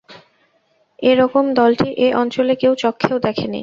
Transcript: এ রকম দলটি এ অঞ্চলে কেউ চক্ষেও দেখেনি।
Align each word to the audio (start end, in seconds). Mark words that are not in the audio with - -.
এ 0.99 1.11
রকম 1.15 1.45
দলটি 1.53 1.89
এ 1.97 2.07
অঞ্চলে 2.21 2.53
কেউ 2.55 2.73
চক্ষেও 2.83 3.17
দেখেনি। 3.19 3.59